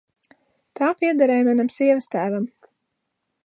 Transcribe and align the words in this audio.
Tā 0.79 0.87
piederēja 1.01 1.45
manam 1.49 1.71
sievastēvam. 1.77 2.49